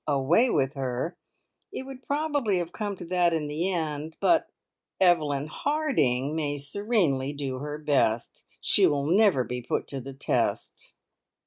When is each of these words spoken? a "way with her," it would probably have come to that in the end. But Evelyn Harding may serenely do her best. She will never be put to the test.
a 0.07 0.19
"way 0.19 0.49
with 0.49 0.73
her," 0.73 1.15
it 1.71 1.83
would 1.83 2.01
probably 2.07 2.57
have 2.57 2.71
come 2.71 2.97
to 2.97 3.05
that 3.05 3.33
in 3.33 3.45
the 3.47 3.69
end. 3.71 4.17
But 4.19 4.47
Evelyn 4.99 5.45
Harding 5.45 6.35
may 6.35 6.57
serenely 6.57 7.33
do 7.33 7.59
her 7.59 7.77
best. 7.77 8.47
She 8.59 8.87
will 8.87 9.05
never 9.05 9.43
be 9.43 9.61
put 9.61 9.87
to 9.89 10.01
the 10.01 10.13
test. 10.15 10.95